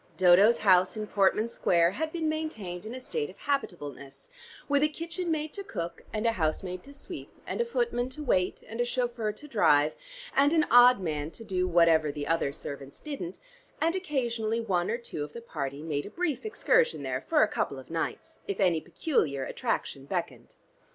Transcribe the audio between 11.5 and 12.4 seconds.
whatever the